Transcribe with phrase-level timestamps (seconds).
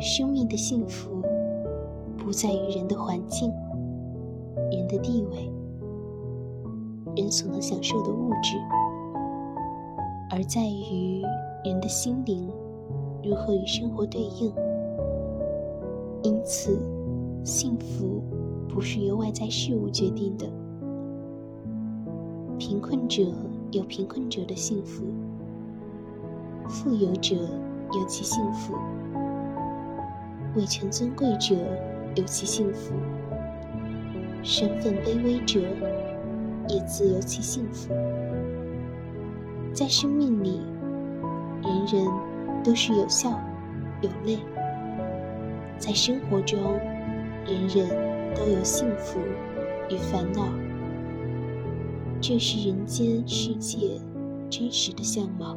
[0.00, 1.22] 生命的幸福，
[2.16, 3.52] 不在于人的环境、
[4.70, 5.52] 人的地位、
[7.14, 8.56] 人所能享受的物质，
[10.30, 11.22] 而在于
[11.64, 12.50] 人的心灵
[13.22, 14.52] 如何与生活对应。
[16.22, 16.78] 因此，
[17.44, 18.22] 幸福
[18.68, 20.59] 不是由外在事物决定的。
[22.80, 23.22] 困者
[23.72, 25.04] 有贫困者的幸福，
[26.68, 27.36] 富有者
[27.92, 28.74] 有其幸福。
[30.56, 31.54] 位权尊贵者
[32.16, 32.92] 有其幸福，
[34.42, 35.60] 身份卑微者
[36.68, 37.94] 也自有其幸福。
[39.72, 40.60] 在生命里，
[41.62, 42.06] 人人
[42.64, 43.30] 都是有笑
[44.00, 44.38] 有泪；
[45.78, 46.58] 在生活中，
[47.46, 47.88] 人人
[48.34, 49.20] 都有幸福
[49.88, 50.48] 与烦恼。
[52.22, 53.98] 这是人间世界
[54.50, 55.56] 真实的相貌。